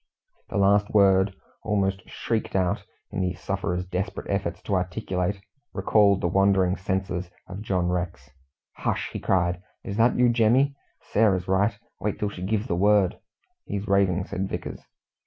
[0.49, 5.39] The last word, almost shrieked out, in the sufferer's desperate efforts to articulate,
[5.73, 8.31] recalled the wandering senses of John Rex.
[8.77, 9.61] "Hush!" he cried.
[9.83, 10.75] "Is that you, Jemmy?
[11.01, 11.77] Sarah's right.
[11.99, 13.19] Wait till she gives the word."
[13.65, 14.81] "He's raving," said Vickers.